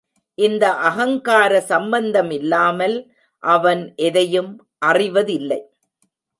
இந்த 0.37 0.63
அகங்கார 0.87 1.51
சம்பந்தமில்லாமல் 1.61 2.97
அவன் 3.43 3.83
எதையும் 4.07 4.51
அறிவதில்லை. 4.85 5.61